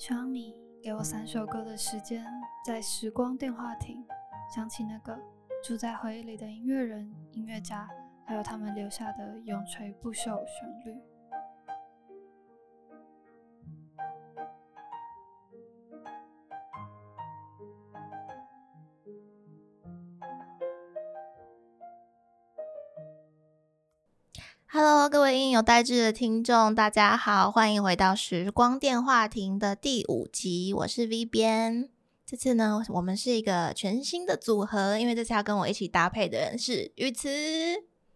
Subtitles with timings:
[0.00, 2.24] 希望你给我三首歌的时间，
[2.64, 4.02] 在时光电话亭
[4.48, 5.14] 想起那个
[5.62, 7.86] 住在回忆里的音乐人、音乐家，
[8.24, 10.98] 还有他们留下的永垂不朽旋律。
[25.60, 31.90] 有代志的听众，大家好，欢迎回到时光电话亭的第五集，我是 V 边。
[32.24, 37.28] 这次呢，我们是一个全新的组合，因为这次要跟我一起搭配的人是雨慈。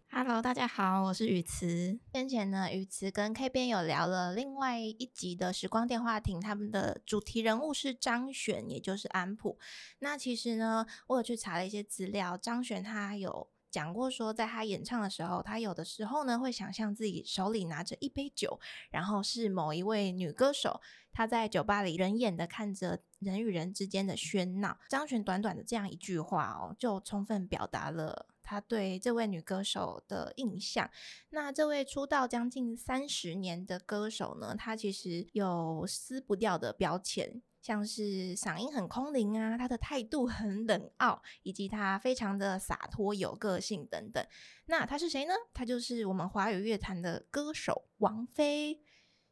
[0.09, 1.99] Hello，大家好，我是雨慈。
[2.11, 9.59] 先前呢，雨慈跟 K 边有聊了另外一集的时光电话亭，他们的主题人物是张悬，也就是安普。
[9.99, 13.49] 那其实呢，我有去查了一些资料，张悬他有。
[13.75, 18.57] 讲过说，在他演唱的时候，他有的时候呢会想象自己手里拿着一杯酒，
[18.89, 20.79] 然后是某一位女歌手，
[21.11, 24.77] 她在酒吧里人眼的看着人与人之间的喧闹。
[24.87, 30.89] 张悬短短的这样一句话哦，就充分表达了他对这位女歌手的印象。
[31.31, 37.41] 那这位出道将近三十年的歌手呢，他其实有撕不掉的标签。
[37.65, 44.23] 像是嗓音很空灵啊，他的态度很冷傲，以及他非常的洒脱有个性等等。
[44.67, 45.33] 那他是谁呢？
[45.51, 48.79] 他就是我们华语乐坛的歌手王菲。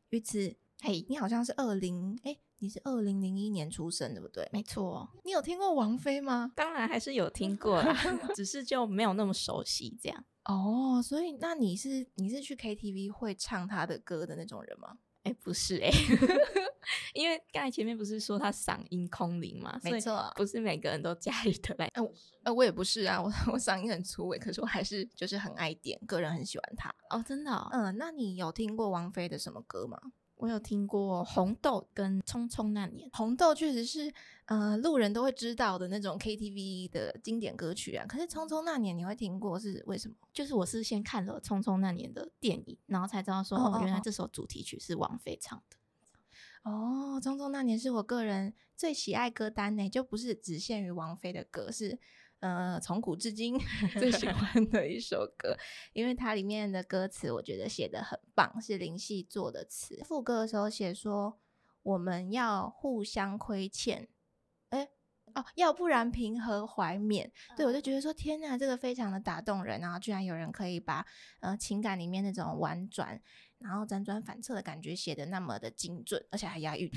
[0.09, 4.49] 于此，嘿，你好像是二零哎，你是二零零一年出生对不对？
[4.51, 5.07] 没错。
[5.23, 6.51] 你有听过王菲吗？
[6.55, 7.95] 当然还是有听过啦，
[8.33, 10.25] 只是就没有那么熟悉这样。
[10.45, 14.97] 哦，所以那你是你是去 KTV 会唱她的歌的那种人吗？
[15.23, 15.89] 哎，不是哎。
[17.13, 21.87] 因为刚才前面不是说他嗓音空灵嘛，没错，不是每个人都驾驭得来。
[21.93, 22.03] 呃，
[22.43, 27.51] 呃，我也不是啊，我我嗓音很粗诶，可是我还是就是很爱点，个人很喜欢他哦，真的。
[27.71, 29.97] 嗯，那你有听过王菲的什么歌吗？
[30.43, 33.09] 我有听过《红豆》跟《匆匆那年》。
[33.17, 34.13] 红豆确实是
[34.43, 40.15] 呃路人都会知道的那种 KTV 的经典歌曲啊，可是《匆匆那年》你会听过是为什么？
[40.33, 45.77] 就是我是先看了《匆匆那年》的电影，然后才知道说哦，原来这首主题曲是王菲唱的。
[46.69, 51.97] 哦，匆匆那年是我个人最喜爱歌单呢，就不是只限于王菲的歌，是
[52.43, 53.57] 呃从古至今
[53.97, 55.57] 最喜欢的一首歌，
[55.93, 60.01] 因为它里面的歌词我觉得写的很棒，是林夕做的词。
[60.03, 61.39] 副歌的时候写说
[61.83, 64.09] 我们要互相亏欠，
[64.69, 64.89] 哎
[65.35, 67.31] 哦，要不然平和怀缅？
[67.55, 71.05] 对我就觉得说天呐，这个非常的打动人，然后居然有人可以把
[71.39, 73.21] 呃情感里面那种婉转。
[73.63, 76.91] 然后辗转反侧的感觉写的那么的精准，而且还押韵，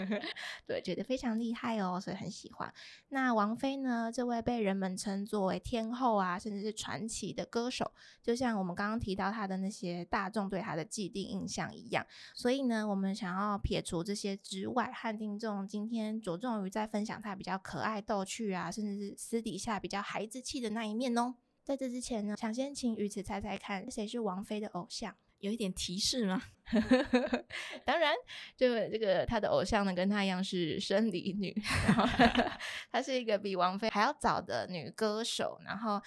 [0.66, 2.72] 对，觉得非常厉害哦，所以很喜欢。
[3.08, 4.10] 那王菲呢？
[4.12, 7.92] 这位被人们称作为天后啊，甚至是传奇的歌手，
[8.22, 12.06] 就像我们刚刚提到她的那些大众对她的既定印象一样。
[12.32, 21.34] 所以呢，我们想要撇除这些之外，和听众今天着重于在分享她比较可爱逗趣啊，甚至是私底下比较孩子气的那一面哦。
[21.64, 25.16] 在这之前呢，想先请鱼池猜猜看，谁是王菲的偶像？
[25.44, 26.42] 有一点提示吗？
[27.84, 28.14] 当然，
[28.56, 31.54] 就这个他的偶像呢，跟他一样是生理女，
[31.86, 32.06] 然后
[32.90, 35.60] 她是一个比王菲还要早的女歌手。
[35.66, 36.00] 然后，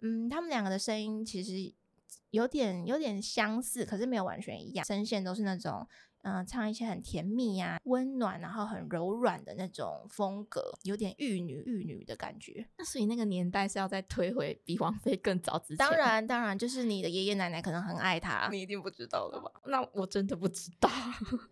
[0.00, 1.74] 嗯，他们两个的声音其实
[2.30, 5.84] 有点有点相似，可是没有完全一样，声线都是那种。
[6.24, 12.66] 嗯，唱一些很甜蜜呀、温暖，然后很柔软的那种风格，有点玉女玉女的感觉。
[12.78, 15.76] 那所以那个年代是要再推回比王菲更早之前。
[15.76, 19.52] 当然，当然，就是你的爷爷奶奶可能很爱她， 你一定不知道了吧？
[19.66, 20.88] 那我真的不知道。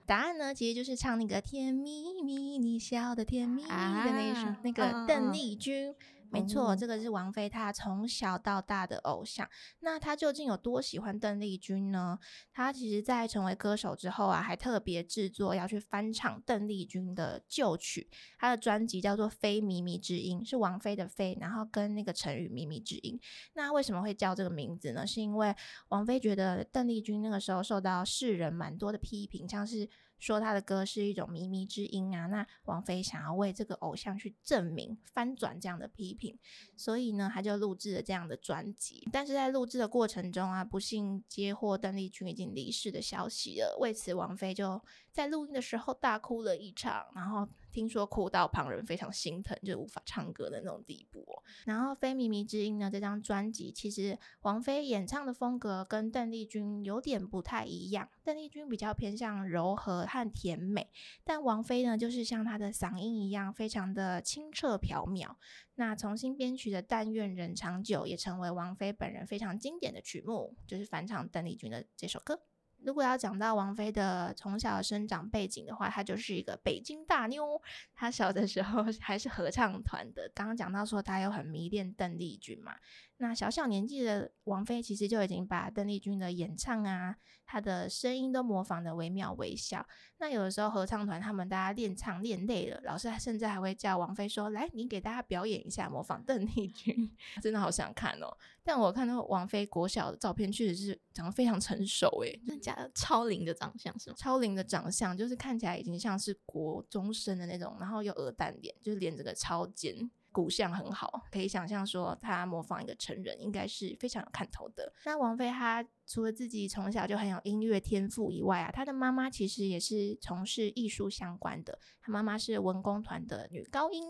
[0.06, 5.94] 答案呢，其实就是唱那个甜蜜蜜，你笑的甜蜜的那一首，那个邓丽君。
[6.32, 9.48] 没错，这个是王菲她从小到大的偶像。
[9.80, 12.18] 那她究竟有多喜欢邓丽君呢？
[12.52, 18.08] 她其实，在成为歌手之后啊，还特别制作要去翻唱邓丽君的旧曲。
[18.38, 23.20] 她的专辑叫做《非靡靡之音》，是王菲的“非”，然后跟那个成语“靡靡之音”。
[23.54, 25.06] 那为什么会叫这个名字呢？
[25.06, 25.54] 是因为
[25.88, 29.88] 王菲觉得邓丽君那个时候受到世人蛮多的批评，像是。
[30.22, 36.38] 说他的歌是一种靡靡之音啊，那王菲想要为这个偶像去证明翻转这样的批评，
[36.76, 39.08] 所以呢，他就录制了这样的专辑。
[39.10, 44.80] 但是在录制的过程中啊，不幸接获邓丽君已经离世的消息了，为此王菲就
[45.12, 47.48] 在录音的时候大哭了一场，然后。
[47.72, 51.24] 听说哭到旁人非常心疼，就无法唱歌的那种地步。
[51.64, 58.10] 然后《非靡靡之音》呢，这张专辑其实王菲演唱的风格跟邓丽君有点不太一样。
[58.22, 60.90] 邓丽君比较偏向柔和和甜美，
[61.24, 65.36] 但王菲呢，就是像她的嗓音一样，非常的清澈飘渺。
[65.76, 72.42] 那重新编曲的《但愿人长久》也成为王菲本人非常经典的曲目，就是翻唱邓丽君的这首歌。
[72.84, 77.60] 如果要讲到王菲的从小生长背景的话，她就是一个北京大妞。
[77.94, 80.30] 她小的时候 还是合唱团的。
[80.34, 82.74] 刚刚讲到说她有很迷恋邓丽君嘛，
[83.18, 87.16] 那小小年纪的王菲其实就已经把邓丽君的演唱啊，
[87.52, 89.86] 她的声音都模仿的惟妙惟肖。
[90.16, 98.34] 那有的时候合唱团他们大家练唱练累了，老师甚至还会叫王菲说：“来，你给大家表演一下模仿邓丽君。”真的好想看哦。
[98.62, 102.90] 但我看到王菲国小的照片，确实是长得非常成熟，诶，真的假的？
[102.94, 104.16] 超龄的长相是吗？
[104.18, 114.92] 超龄的长相，就是看起来已经像是国中生的那种，然后又鹅蛋脸，就是脸整个超尖，骨相很好，可以想象说他模仿一个成人，应该是非常有看头的。
[115.04, 124.02] 那王菲她除了自己从小就很有音乐天赋以外啊，她的妈妈其实也是从事艺术相关的，她妈妈是文工团的女高音。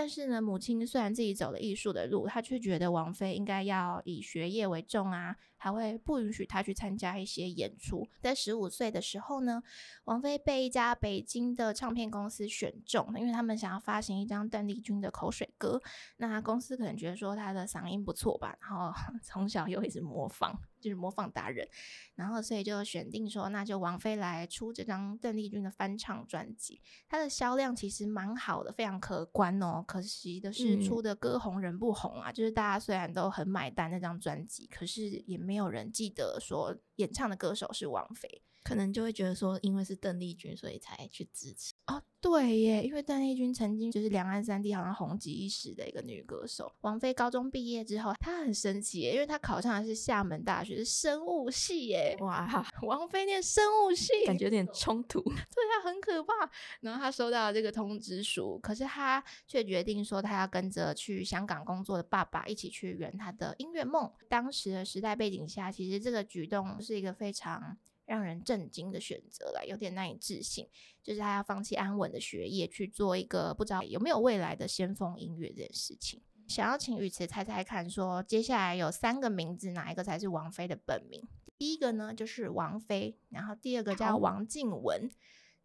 [0.00, 8.08] 但是呢，母亲虽然自己走了艺术的路，她却觉得王菲应该要以学业为重啊，还会不允许她去参加一些演出。
[8.20, 9.60] 在十五岁的时候呢，
[10.04, 15.82] 王菲被一家北京的唱片公司选中，因为他们想要发行一张邓丽君的口水歌。
[16.18, 18.92] 那公司可能觉得说她的嗓音不错吧，然后
[19.24, 20.56] 从小又一直模仿。
[20.80, 21.68] 就是模仿达人，
[22.14, 26.80] 然后所以就选定说，那就王菲来出这张邓丽君的翻唱专辑。
[27.08, 29.84] 它的销量其实蛮好的，非常可观哦。
[29.86, 32.32] 可惜的是，出的歌红人不红啊。
[32.32, 38.42] 就是大家虽然都很买单那张专辑，可是也没有人记得说演唱的歌手是王菲。
[38.68, 42.02] 可能就会觉得说，因为是邓丽君，所以才去支持哦。
[42.20, 46.70] 对耶，因为邓丽君曾经就是两岸三地好像红极一时的一个女歌手。
[46.82, 52.14] 王菲高中毕业之后，她很神奇耶，因为她考上的是厦门大学的生物系耶。
[52.20, 55.22] 哇，王菲念生物系，感觉有点 冲突。
[55.22, 56.34] 对她，很可怕。
[56.80, 64.12] 然后她收到了这个通知书，可是她却决定说，她要跟着去香港工作的爸爸一起去圆她的音乐梦。
[64.28, 67.78] 当时的时代背景下，其实这个举动是一个非常。
[68.08, 70.66] 让人震惊的选择了，有点难以置信。
[71.02, 76.22] 就是他要放弃安稳的学业，去做一个不知道有没有未来的先锋音乐这件事情。
[76.46, 81.22] 想要请雨慈猜猜看，说接下来有三个名字，哪一个才是王菲的本名？
[81.58, 85.10] 第一个呢就是王菲，然后第二个叫王静雯，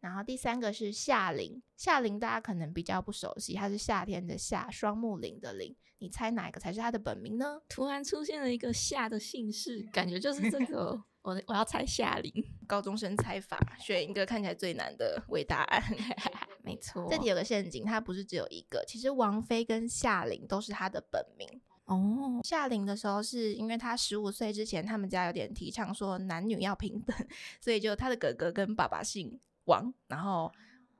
[0.01, 1.61] 然后第三个是夏琳。
[1.77, 5.73] 夏琳大家可能比较不熟悉，她是夏天的夏，双木林的林。
[5.99, 7.61] 你猜哪一个才是她的本名呢？
[7.69, 11.03] 突然出现了一个夏的姓氏，感觉就是这个。
[11.23, 12.31] 我我要猜夏琳，
[12.67, 15.81] 高中生猜法，选一个看起来最难的为答案。
[16.61, 18.83] 没错，这里有个陷阱，它不是只有一个。
[18.85, 21.47] 其实王菲跟夏琳都是她的本名
[21.85, 22.41] 哦。
[22.43, 27.15] 夏琳的时候是因为她十五岁之前，他们家有点提倡说男女要平等，
[27.59, 30.51] 所以就她的哥哥跟爸爸姓王，然后。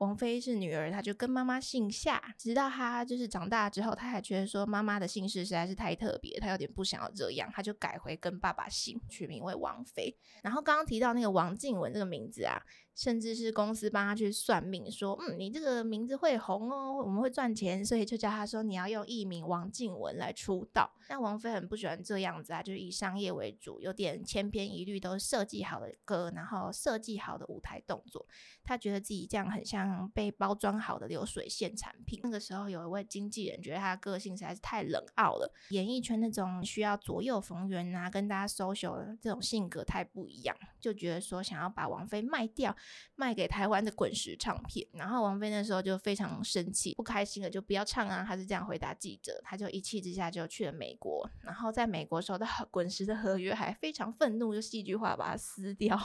[0.04, 2.22] 王菲是女儿，她就跟妈妈姓夏。
[2.38, 10.14] 直到她就是长大之后，她还觉得说妈妈的姓氏实在是太特别，她有点不想要这样，她就改回跟爸爸姓，取名为王菲。
[10.42, 12.62] 然后刚刚提到那个王静雯这个名字啊。
[12.94, 20.90] 甚至是公司帮他去算命，说，嗯，你这个名字会红哦，我们会赚钱，所以就叫他说你要用艺名王静雯来出道。
[21.06, 28.24] 但王菲很不喜欢这样子啊，就是以商业为主，有点千篇一律，都是设计好的歌，然后设计好的舞台动作。
[28.62, 32.20] 他觉得自己这样很像被包装好的流水线产品。
[32.22, 42.76] 那个时候有一位经纪人觉得他的个性实在是太冷傲了，演艺圈那种需要左右逢源啊，跟大家 social 的这种性格太不一样，就觉得说想要把王菲卖掉。
[43.16, 48.24] 卖给台湾的滚石唱片，然后王菲那时候就非常生气、不开心了，就不要唱啊！
[48.26, 55.96] 他是这样回答记者，他就一气之下就去了美国，然后在美国收到 滚石的合约，还非常愤怒，就戏剧化把它撕掉，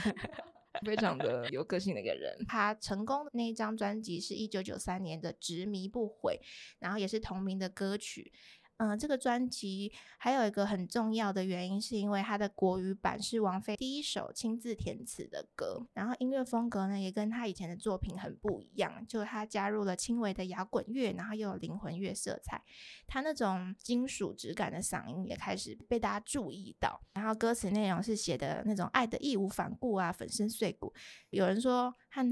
[0.86, 2.34] 非常的有个性的一个人。
[2.48, 6.40] 他成功的那一张专辑是一九九三年的《执迷不悔》，
[6.78, 8.32] 然后也是同名的歌曲。
[8.78, 22.62] 嗯，这个专辑还有一个很重要的原因，是因为它的国语版是王菲第一首亲自填词的歌，然后音乐风格呢也跟她以前的作品很不一样，就是她加入了轻微的摇滚乐，然后又有灵魂乐色彩，
[23.08, 30.94] 她那种金属质感的嗓音也开始被大家注意到，然后歌词内容是写的那种爱的义无反顾啊，粉身碎骨，
[31.30, 32.30] 有人说和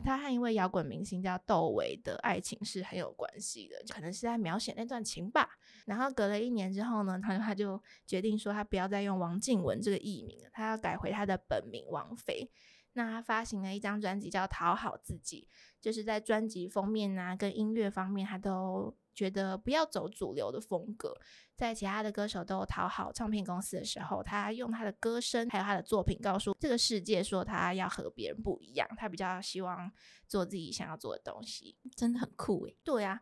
[0.00, 0.18] 他。
[0.24, 5.50] 和一位摇滚明星叫窦唯的爱情是很有关系的，可能是在描写那段情吧。
[5.84, 12.50] 然后隔了一年之后呢，他他就决定说，他不要再用王靖雯这个艺名了，他要改回他的本名王菲。
[12.94, 15.46] 那他发行了一张专辑叫《讨好自己》，
[15.84, 18.96] 就是在专辑封面啊跟音乐方面，他都。
[19.14, 21.16] 觉得不要走主流的风格，
[21.54, 29.90] 在其他的歌手都讨好唱片公司的时候，他用他的歌声还有他的作品告诉这个世界，说他要和别人不一样，他比较希望
[30.26, 32.76] 做自己想要做的东西，真的很酷诶。
[32.82, 33.20] 对啊，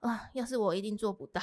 [0.00, 1.42] 啊，要是我一定做不到，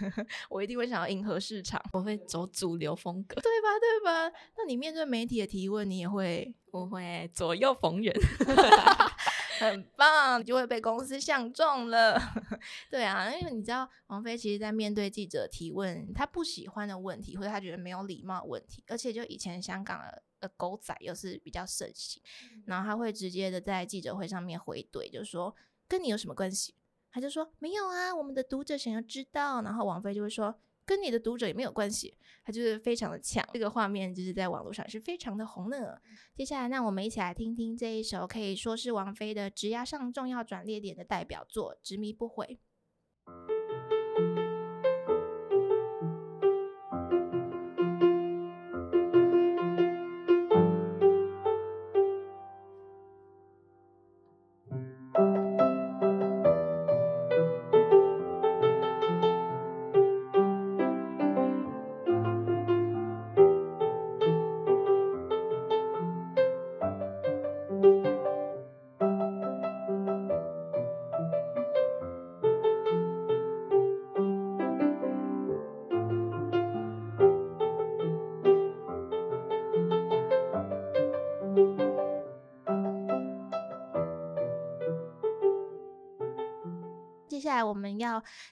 [0.50, 3.68] 我一定会想要迎合市场，我会走主流风格，对吧？
[3.80, 4.36] 对吧？
[4.56, 8.12] 那你面对媒体的提问，你也会，我会左右逢源，
[9.58, 12.18] 很棒，就会被公司相中了。
[12.90, 20.00] 对啊，因为你知道，王菲其实在面对记者提问，她不喜欢的问题，或者她觉得没有礼貌问题，而且就以前香港
[20.40, 22.22] 的狗仔又是比较盛行，
[22.66, 25.54] 然后他会直接的在记者会上面回怼，就说
[25.86, 26.74] 跟你有什么关系？
[27.10, 30.54] 他就说没有啊，我们的读者想要知道，然后王菲就会说
[30.88, 35.98] 跟你的读者也没有关系，他就是非常的强，这个画面就是在网络上是非常的红呢。
[36.34, 42.58] 接下来，那我们一起来听听这一首可以说是王菲的职涯上重要转捩点的代表作《执迷不悔》。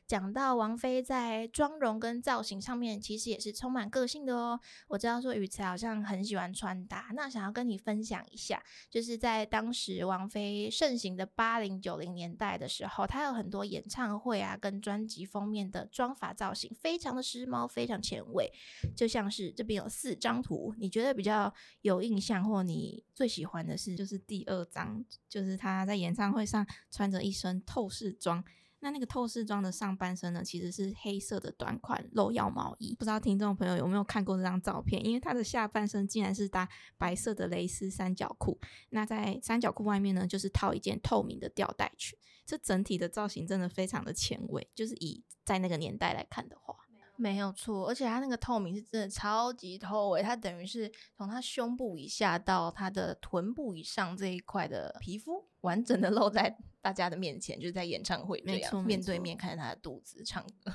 [0.06, 4.60] 讲到王菲在妆容跟造型上面，其实也是充满个性的哦。
[4.88, 18.52] 我知道说雨慈好像很喜欢穿搭，那想要跟你分享一下，就是在当时王菲盛行的八零九零年代的时候，她有很多演唱会啊跟专辑封面的妆法造型，非常的时髦，非常前卫。
[18.94, 28.44] 就像是这边有四张图，你觉得比较有印象或你最喜欢的是，就是第二张，就是她在演唱会上穿着一身透视装。
[28.86, 32.94] 那那个透视装的上半身呢，其实是黑色的短款露腰毛衣。
[32.94, 35.04] 不知道听众朋友有没有看过这张照片？
[35.04, 42.16] 因为它的下半身竟然是搭白色的蕾丝三角裤，那在三角裤外面呢，就是套一件透明的吊带裙。
[42.44, 46.76] 这整体的造型真的非常的前卫，就是以在那个年代来看的话，
[47.16, 47.88] 没有错。
[47.88, 55.44] 而且它那个透明是真的超级透诶，它等于是从它胸部以下到它的臀部以上这一块的皮肤。
[55.66, 60.72] 完整的露在大家的面前，就是在演唱会这样面对面看着他的肚子唱歌，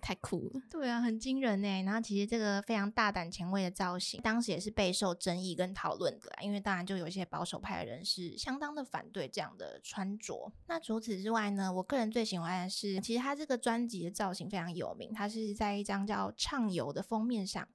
[0.00, 0.62] 太酷了。
[0.70, 1.82] 对啊，很惊人呢。
[1.82, 10.52] 然后其实这个非常大胆前卫的造型，当时也是备受争议跟讨论的，因为当然就有一些保守派的人是相当的反对这样的穿着。
[10.68, 17.66] 那除此之外呢，我个人最喜欢的是，其实他这个专辑的造型非常有名，他是在一张叫《畅游》的封面上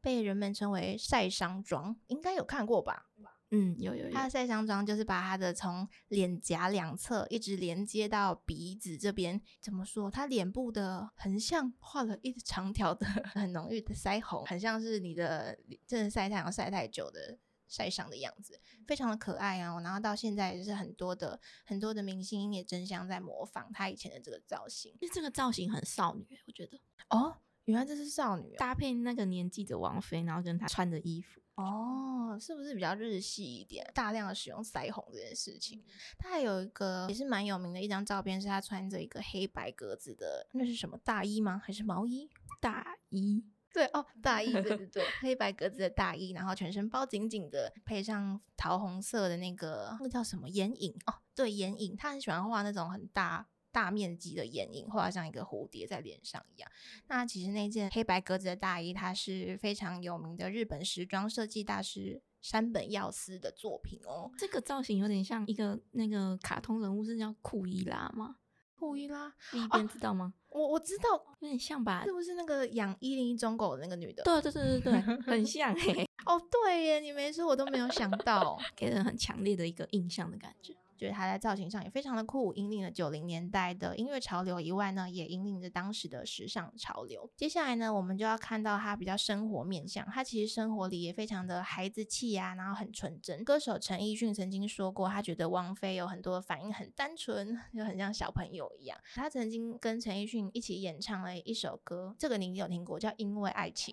[0.00, 3.06] 被人们称为晒伤妆，应该有看过吧？
[3.54, 10.10] 嗯，有有有，他的晒伤妆就是把他的从脸颊两侧一直连接到鼻子这边，怎么说？
[10.10, 19.78] 他脸部的横向画了一长条的 很浓郁的腮红，很像是你的真的晒太阳晒太久的晒伤的样子，非常的可爱啊！
[19.80, 26.80] 然后到现在就是很多的很多的明星也争相在模仿他以前的这个造型，因为这个造型很少女，我觉得
[27.10, 31.40] 哦，原来这是少女搭配那个年纪的王菲，然后跟她穿的衣服。
[31.54, 33.88] 哦，是不是比较日系一点？
[33.94, 35.84] 大量的使用腮红这件事情，
[36.18, 41.60] 她还有一个也是蛮有名的一张照片，是她穿着一个黑白格子的，那是什么大衣吗？
[41.62, 42.30] 还是毛衣？
[42.60, 43.44] 大衣？
[43.74, 50.94] 对哦，大衣，对对对，黑白格子的大衣，然后全身包紧紧的，配上桃红色的那个，那叫什么眼影？
[51.06, 53.48] 哦，对，眼影，他很喜欢画那种很大。
[53.72, 56.70] 大面积的眼影画像一个蝴蝶在脸上一样。
[57.08, 64.30] 那其实那件黑白格子的大衣，它是非常有名的日本时装设计大师山本耀司的作品哦。
[64.38, 68.36] 这个造型有点像一个那个卡通人物，是叫库伊拉吗？
[68.76, 70.34] 库伊拉，你一边知道吗？
[70.48, 71.10] 我我知道，
[71.40, 72.04] 有点像吧？
[72.04, 74.22] 是不是那个养一零一中狗的那个女的？
[74.24, 76.06] 对对对对对，很像嘿。
[76.26, 80.74] 哦，对耶，你没说我都没有想到， 给人很强烈的一个印象的感觉。
[81.02, 87.28] 觉得他在造型上也非常的酷，引领了九零年代的音乐潮流以外呢，也引领着当时的时尚潮流。
[87.36, 93.42] 接下来呢，我们就要看到他比较生活面相，他其实生活里也非常的孩子气啊，然后很纯真。
[93.42, 98.96] 歌手陈奕迅曾经说过，他觉得王菲有很多反应很单纯，就很像小朋友一样。
[99.14, 103.92] 他曾经跟陈奕迅一起演唱了一首歌，这个您有听过，叫《因为爱情》，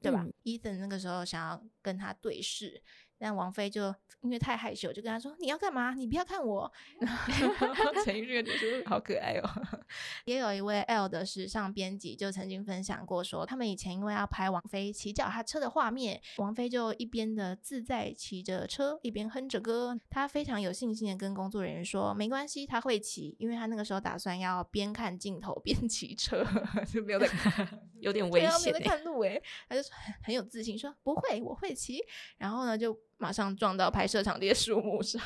[0.00, 2.84] 对吧？Ethan 那个时候想要跟他对视。
[3.18, 5.94] 但王菲就因为太害羞，就跟他说：“你要干嘛？
[5.94, 6.70] 你不要看我。
[8.04, 9.48] 陈奕迅就说：“好可爱哦。
[10.26, 19.98] ”也有一位 L 的时尚编辑就曾经分享过说，他们以前因为要拍王菲骑脚踏车的画面，王菲就一边的自在骑着车，一边哼着歌。
[20.10, 26.44] 她非常有信心的跟工作人员说：“没关系，她会骑，因为她那个时候打算要边看镜头边骑车，
[26.92, 27.28] 就没有在
[28.00, 32.00] 有点危险、欸，在看路哎。”她就很很有自信说：“不会，我会骑。”
[32.38, 35.20] 然后呢，就马上撞到拍摄场地的树木上。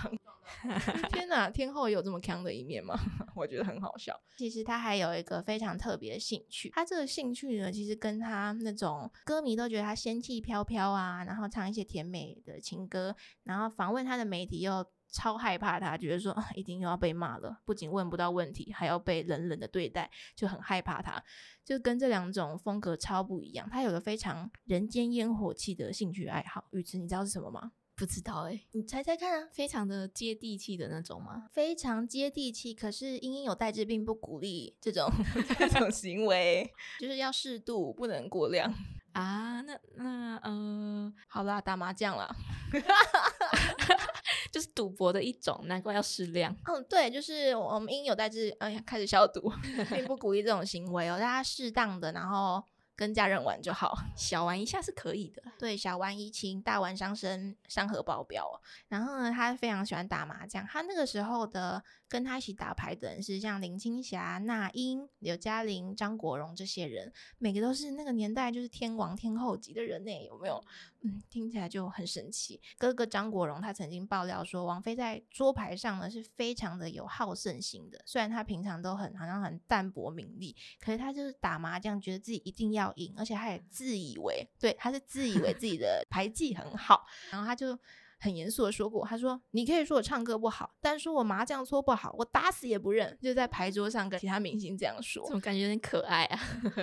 [1.13, 2.99] 天哪，天后有这么强的一面吗？
[3.37, 4.21] 我觉得很好笑。
[4.37, 21.23] 其实他还有一个非常特别的兴趣，他这个兴趣呢，其实跟他那种歌迷都觉得他仙气飘飘啊，然后唱一些甜美的情歌，然后访问他的媒体又超害怕他，觉得说一定又要被骂了，不仅问不到问题，还要被冷冷的对待，就很害怕他。
[21.65, 23.69] 就跟这两种风格超不一样。
[23.71, 27.71] 他有个非常人间烟火气的兴趣爱好，宇慈，你知道是什么吗？
[28.01, 29.49] 不知道哎、你猜猜看啊！
[29.53, 31.45] 非常的接地气的那种吗？
[31.53, 35.07] 非常接地气，可是因因有代志，并不鼓励这种
[35.59, 36.67] 这种行为，
[36.99, 38.75] 就是要适度，不能过量
[39.13, 39.61] 啊。
[39.61, 42.35] 那那呃，好啦，打麻将啦，
[44.51, 46.57] 就是赌博的一种，难怪要适量。
[46.65, 49.53] 嗯，对，就是我们因有代志，哎呀，开始消毒，
[49.91, 52.65] 并不鼓励这种行为哦，大家适当的，然后。
[53.01, 55.43] 跟家人玩就好， 小玩一下是可以的。
[55.59, 58.47] 对，小玩怡情，大玩伤身，伤和保镖。
[58.89, 60.67] 然后呢，他非常喜欢打麻将。
[60.67, 70.61] 他那个时候的跟他一起打牌的人是像林青霞、那英、刘嘉玲、张国荣这些人，每个都是那个年代就是天王天后级的人呢，有没有？
[71.03, 72.61] 嗯，听起来就很神奇。
[72.77, 78.03] 哥哥张国荣他曾经爆料说，王菲在桌牌上呢是非常的有好胜心的。
[78.05, 87.79] 虽然他平常都很好像很淡泊名利，可是他就是打麻将，觉得自己一定要赢，而且他也自以为对，他是自以为自己的牌技很好，然后他就。
[88.21, 96.39] 很严肃的说过，他说：“你可以说我唱歌不好，但说我麻将搓不好，我打死也不认。”就在牌桌上跟其他明星这样说，怎么感觉有点可爱啊？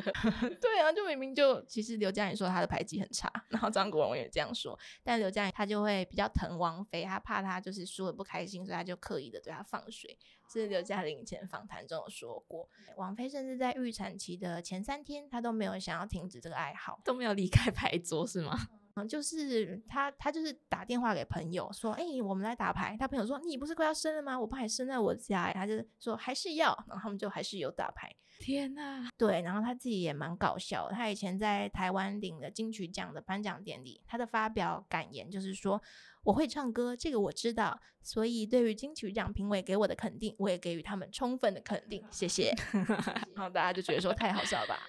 [0.59, 10.17] 对啊，就明明就其实刘嘉玲说她的牌技很差，然后张国荣也这样说，但刘嘉玲她就会比较疼王菲，她怕她就是输的不开心，所以她就刻意的对她放水。
[10.49, 18.57] 这是刘嘉玲以前访谈中有说过，王菲甚至在预产期的前三天，她都没有想要停止这个爱好，都没有离开牌桌是吗？
[18.97, 22.97] 嗯，就是他，他就是打电话给朋友说，哎、我们来打牌。
[22.99, 24.39] 他朋友说，你不是快要生了吗？
[24.39, 25.53] 我怕你生在我家、欸。
[25.53, 28.11] 他就说还是要，然后他们就还是有打牌。
[28.39, 30.95] 天呐，对，然后他自己也蛮搞笑的。
[30.95, 35.81] 他以前在台湾领的金曲奖的颁奖典礼，他的发表感言就是说，
[36.23, 42.53] 我会唱歌，这个我知道，所以对于金曲奖评委给我的肯定，我也给予他们充分的肯定，谢谢。
[43.35, 44.79] 然后大家就觉得说太好笑了吧。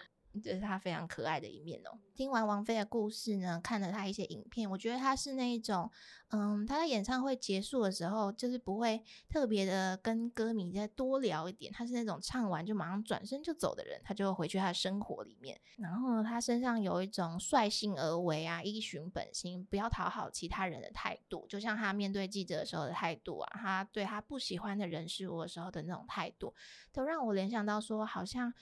[0.40, 1.98] 这是他非常可爱的一面哦。
[2.14, 5.88] 听完王菲的故事呢，看了他一些影片，我觉得他是那一种，
[6.30, 15.60] 嗯，他在演唱会结束的时候，就是不会特别的跟歌迷再多聊一点，他是那种唱完就马上转身就走的人，他就回去他的生活里面。
[15.76, 26.52] 然后呢，他身上有一种率性而为啊，依循本心，不要讨好其他人的态度，就像他面对记者的时候的态度啊，他对他不喜欢的人事物的时候的那种态度，
[26.92, 28.52] 都让我联想到说，好像。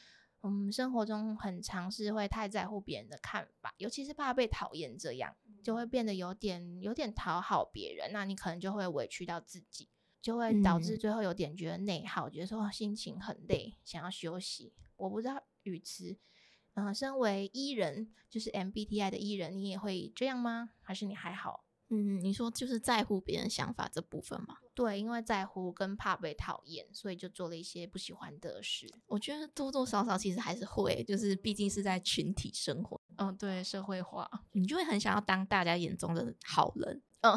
[0.47, 9.89] 我们生活中很常是会太在乎别人的看法，尤其是怕被讨厌，这样就会变得有点有点讨好别人，那你可能就会委屈到自己，
[10.23, 14.73] 就会导致最后有点觉得内耗，觉得说心情很累，想要休息。
[14.95, 16.17] 我不知道语词，
[16.75, 20.71] 嗯、呃，身为艺人，就是 MBTI 的艺人，你也会这样吗？
[20.81, 21.65] 还是你还好？
[21.89, 24.59] 嗯，你说就是在乎别人想法这部分吗？
[24.77, 28.87] 对，因为在乎跟怕被讨厌，所以就做了一些不喜欢的事。
[29.07, 37.03] 我觉得多多少少其实还是会，就是毕竟是在群体生活，嗯，对，社会化，你就会很想要当大家眼中的好人。
[37.23, 37.35] 嗯，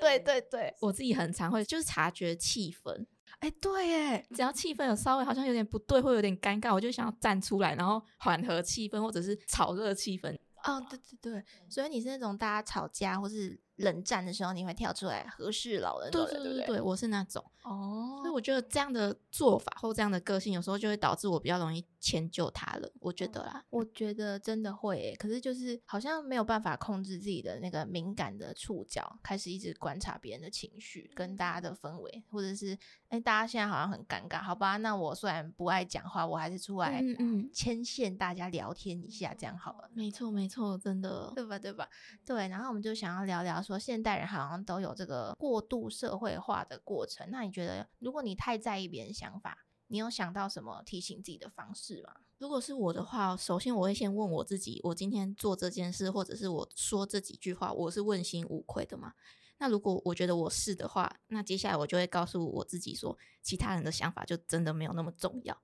[0.00, 3.06] 对 对对，我自己很常会就是察觉气氛，
[3.38, 10.36] 哎，对哎，只要气氛有稍微好像有点不对，会有点尴尬，我就想要站出来，然后缓和气氛，或者是炒热气氛。
[10.64, 16.66] 哦，对对对，所以你是那种大家吵架或是冷战的时候，你会跳出来和事佬的那种人，对不对？
[16.66, 17.44] 对，我是那种。
[17.62, 22.90] 哦，所以我觉得这样的做法或这样的个性，有时候就会导致我比较容易迁就他了。
[23.00, 32.76] 我觉得啦，我觉得真的会耶，可是就是好像没有办法控制自己的那个敏感的触角，开始一直观察别人的情绪跟大家的氛围，或者是
[33.08, 34.76] 哎，大家现在好像很尴尬，好吧？
[34.78, 37.02] 那我虽然不爱讲话，我还是出来
[37.52, 39.90] 牵线大家聊天一下，这样好了。
[39.92, 41.58] 没错没错，真的，对吧？
[41.58, 41.88] 对吧？
[42.24, 47.28] 对，然后我们就想要聊聊说，现代人好像都有这个过度社会化的过程。
[47.30, 52.14] 那你觉得，如果你太在意别人想法，你有想到什么提醒自己的方式吗？
[52.38, 59.14] 如果是我的话，首先我会先问我自己，我今天做这件事，或者是我说这几句话，我是问心无愧的吗？
[59.58, 65.60] 那如果我觉得我是的话，那接下来我就会告诉我自己说，其他人的想法就真的没有那么重要。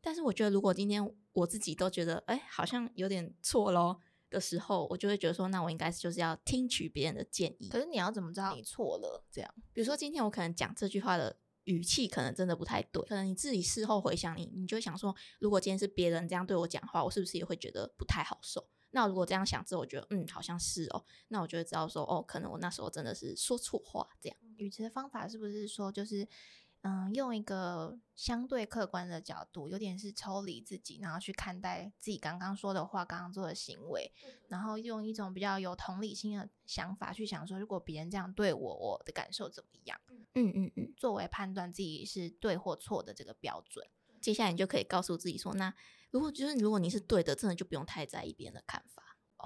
[0.00, 7.68] 但是我觉得，如果今天我自己都觉得，哎，好像有点错咯的时候，我就会觉得说，那我应该就是要听取别人的建议。
[7.68, 9.24] 可是你要怎么知道你错了？
[9.32, 18.68] 这样，比如说今天我可能讲这句话的语气可能真的不太对，可能你自己事后回想，你你就想说，如果今天是别人这样对我讲话，我是不是也会觉得不太好受？
[18.90, 24.08] 那如果这样想之后，我觉得嗯，好像是哦，那我就会知道说，哦，可能我那时候真的是说错话。
[24.20, 26.28] 这样，语词的方法是不是说，就是
[26.84, 34.12] 嗯，用一个相对客观的角度，有点是抽离自己，然后去看待自己刚刚说的话、刚刚做的行为，
[34.48, 39.98] 然后用一种比较有同理心的想法去想说，如果别人这样对我，我的感受怎么样？
[40.34, 43.86] 嗯嗯嗯，作为判断自己是对或错的这个标准。
[44.20, 45.74] 接下来你就可以告诉自己说，那。
[46.10, 48.93] 如果就是如果你是对的，真的就不用太在意别人的看法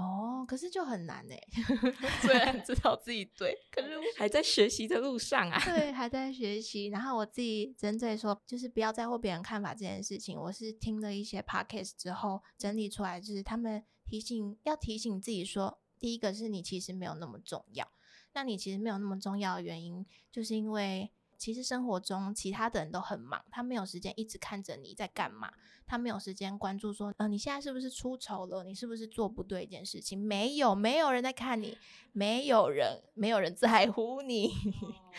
[0.03, 0.45] 哦。
[0.47, 1.39] 可是就很难哎，
[2.23, 5.61] 虽然知道自己对，可是还在学习的路上啊。
[5.65, 6.87] 对， 还在学习。
[6.87, 17.87] 然后我自己针对说，就是不要在乎别人看法这件事情，我是听了一些 podcast 之后整理出来，就是他们提醒要提醒自己说，第一个是你其实没有那么重要。
[18.35, 25.53] 那你其实没有那么重要的原因，就是因为其实生活中其他的人都很忙，他没有时间一直看着你在干嘛。
[25.88, 28.62] 他没有时间关注说，呃，你现在是不是出丑了？
[28.62, 30.18] 你是不是做不对一件事情？
[30.18, 31.79] 没有，没有人在看你，
[32.12, 34.53] 没有人，没有人在乎你。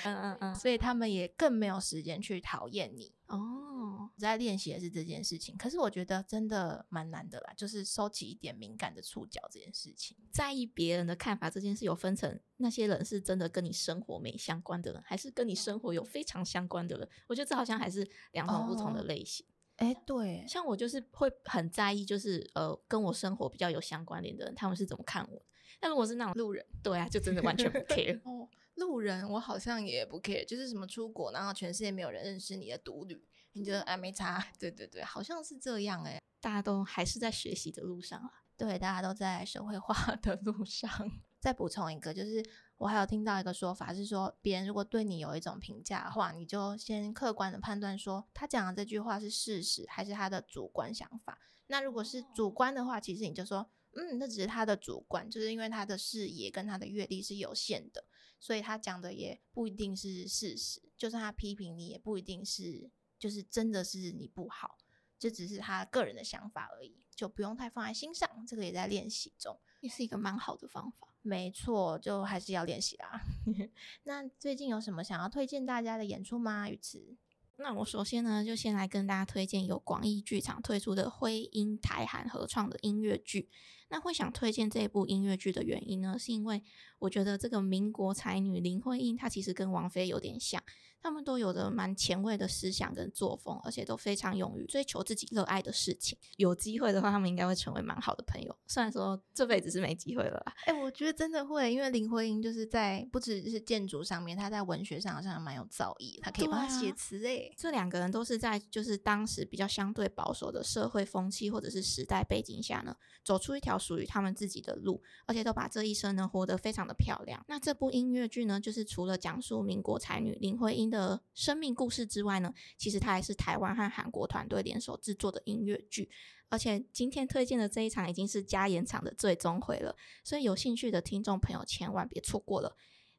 [0.05, 3.11] 嗯嗯 嗯，所以他们也更没有时间去讨厌你。
[3.25, 10.15] 哦，在练习的是这件事情，可是我觉得真的蛮难的啦，就是收起一点敏感的触角这件事情。
[10.31, 17.09] 在意别人的看法这件事，有分成那些人是真的跟你生活没相关的人，还是跟你生活有非常相关的人？
[17.27, 19.45] 我觉得这好像还是两种不同的类型。
[19.79, 25.41] 哎，对，像我就是会很在意，就是呃，跟我生活比较有相关联的人，他们是怎么看我。
[25.79, 28.19] 但如果是那种路人，对啊，就真的完全不 care。
[28.25, 34.45] 哦，路人我好像也不 care，就是什么出国，然后全世界没有人认识你的独旅，你觉得哎没差？
[34.59, 38.29] 对对对，好像是这样哎，大家都还是在学习的路上啊。
[38.57, 40.89] 对，大家都在社会化的路上。
[41.39, 42.43] 再补充一个，就是。
[42.79, 51.37] 我还有听到一个说法是说，别人如果对你有一种评价的话，你就先客观的判断说，他讲的这句话是事实还是他的主观想法。
[51.67, 58.05] 那如果是主观的话，其实你就说，嗯，那只是他的主观，就是因为他的视野跟他的阅历是有限的，
[58.39, 60.81] 所以他讲的也不一定是事实。
[60.97, 62.89] 就算他批评你，也不一定是
[63.19, 64.77] 就是真的是你不好，
[65.19, 68.29] 这只是他个人的想法而已，就不用太放在心上。
[68.47, 71.08] 这个也在练习中，也是一个蛮好的方法。
[71.21, 73.21] 没错，就还是要练习啦。
[74.03, 76.69] 那最近有什么想要推荐大家的演出吗？
[76.69, 77.17] 雨慈？
[77.57, 83.49] 那我首先呢，就先来跟大家推荐由广义剧场推出的灰音台韩合唱的音乐剧。
[83.89, 86.63] 那会想推荐这部音乐剧的原因呢，是因为
[86.99, 90.61] 我觉得这个民国才女林徽因，她其实跟王菲有点像。
[91.01, 96.17] 他们都有着蛮前卫的思想跟作风，而且都非常勇于追求自己热爱的事情。
[96.35, 98.53] 有机会的话，他们应该会成为蛮好的朋友。
[98.67, 100.53] 虽然说这辈子是没机会了啦。
[100.65, 107.25] 哎，我觉得真的会，因为林徽因就是在不只是建筑上面，她在文学上好像蛮有造诣，她可以帮他写词。
[107.25, 117.41] 哎，这两个人都是在就是当时比较相对保守的社会风气或者是时代背景下呢，走出一条属于他们自己的路，而且都把这一生呢活得非常的漂亮。
[117.47, 120.89] 那这部音乐剧呢，就是除了讲述民国才女林徽因。
[120.89, 126.09] 的生命故事之外呢，其实它还是台湾和韩国团队联手制作的音乐剧，
[126.49, 132.75] 而且今天推荐的这一场已经是加演场的最终回了，所以有兴趣的听众朋友千万别错过了。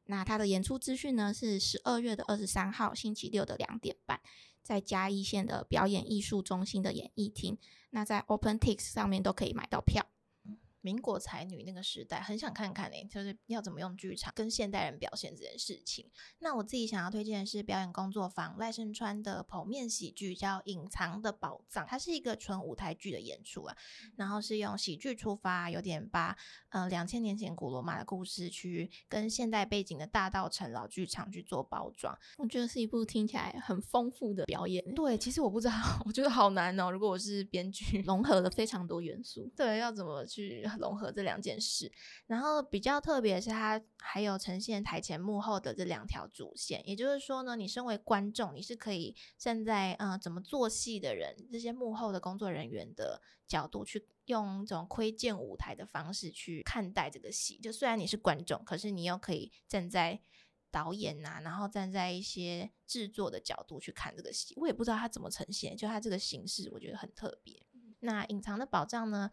[0.07, 4.19] 那它的演出资讯呢是十二月的二十三号星期六的两点半，
[4.61, 7.57] 在嘉义县的表演艺术中心的演艺厅，
[7.91, 10.05] 那在 OpenTix 上面都可以买到票。
[10.81, 16.09] 民国才女那个时代，很想看看呢，就是要怎么用剧场跟现代人表现这件事情。
[16.39, 23.77] 那我自己想要推荐的是表演工作坊赖声川的剖面喜剧，叫《隐藏的宝藏》，它是一个纯舞台剧的演出啊。
[24.15, 26.35] 然后是用喜剧出发，有点把
[26.69, 32.17] 呃两千年前古罗马的故事去跟现代背景的大道城老剧场去做包装。
[32.37, 34.83] 我觉得是一部听起来很丰富的表演。
[34.95, 35.73] 对，其实我不知道，
[36.05, 36.89] 我觉得好难哦。
[36.89, 40.65] 如果我是编剧，融合了非常多元素，对，要怎么去？
[40.77, 41.91] 融合这两件事，
[42.27, 57.57] 然后比较特别是它还有呈现台前幕后的这两条主线，也就是说呢，你身为观众，你是可以站在嗯怎么做戏的人这些幕后的工作人员的角度去用这种窥见舞台的方式去看待这个戏。
[57.57, 60.21] 就虽然你是观众，可是你又可以站在
[60.69, 64.53] 导演呐，然后站在一些制作的角度去看这个戏。
[64.57, 67.61] 我也不知道它怎么呈现，就它这个形式，我觉得很特别。
[67.99, 69.29] 那隐藏的宝藏呢？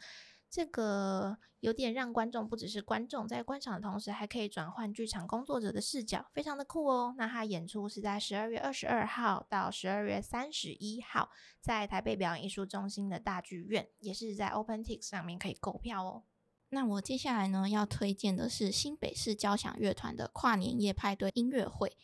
[0.50, 7.14] 这个有点让观众不只是观众在观赏的同时，还可以转换剧场工作者的视角，非常的酷哦。
[7.18, 11.30] 那他演出是在十二月二十二号到十二月三十一号，
[11.60, 16.22] 在台北表演艺术中心的大剧院，也是在 OpenTix 上面可以购票哦。
[16.70, 21.96] 那我接下来呢要推荐的是新北市交响乐团的跨年夜派对音乐会。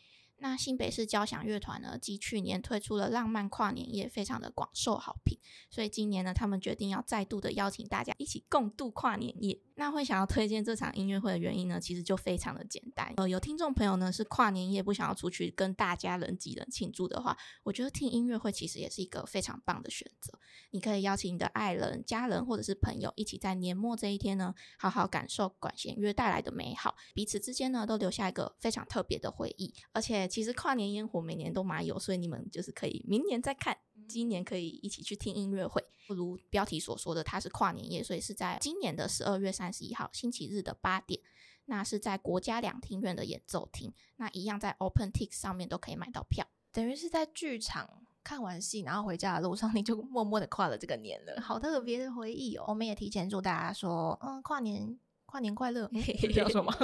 [0.44, 5.38] 那新北市交响乐团呢，继去年推出了浪漫跨年夜，非常的广受好评，
[5.70, 9.58] 所以今年呢，他们决定要再度的邀请大家一起共度跨年夜。
[9.76, 13.10] 那会想要推荐这场音乐会的原因呢，其实就非常的简单。
[13.16, 20.38] 呃，有听众朋友呢是跨年夜不想要出去跟大家人挤人庆祝的话，我觉得听音乐会其实也是一个非常棒的选择。
[20.72, 29.74] 你可以邀请你的爱人、家人或者是朋友一起在年末这一天呢，好好感受管弦乐带来的美好，彼此之间呢都留下一个非常特别的回忆。
[29.92, 33.78] 而且其实跨年烟火每年都蛮有，所以你们就是可以明年再看。
[34.08, 41.20] 今年可以一起去听音乐会，不如标题所说的，它是跨年夜，所以是在今年的十二月三十一号星期日的八点，
[41.66, 47.88] 那是在国家两厅院的演奏厅，那一样在 OpenTix 上面都可以买到票，等于是在剧场
[48.24, 52.64] 看完戏，然后回家的路上， 你就默默的跨了这个年了，好特别的回忆哦。
[52.66, 55.88] 我们也提前祝大家说，嗯，跨年跨年快乐，
[56.34, 56.74] 要说吗？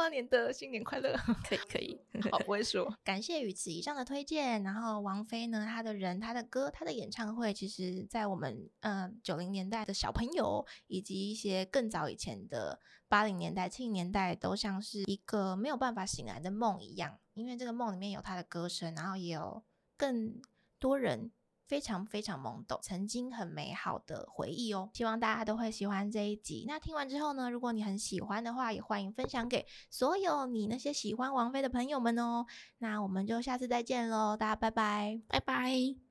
[0.00, 1.14] 跨年的新年快乐，
[1.46, 2.00] 可以可以，
[2.32, 2.90] 好不会说。
[3.04, 4.62] 感谢于此以上的推荐。
[4.62, 17.18] 然后王菲呢，她的人、她的歌、她的演唱会，其实在我们嗯九零年代的小朋友，以及一些更早以前的八零年代、七零年代，都像是一个没有办法醒来的梦一样。
[17.34, 19.62] 因为这个梦里面有她的歌声，然后也有
[19.98, 20.40] 更
[20.78, 21.30] 多人。
[21.70, 24.90] 非常非常懵懂，曾经很美好的回忆哦。
[24.92, 26.64] 希望大家都会喜欢这一集。
[26.66, 32.44] 那听完之后呢，如果你很喜欢的话，也欢迎分享给所有你那些喜欢王菲的朋友们哦。
[32.78, 36.09] 那我们就下次再见喽，大家拜拜，拜拜。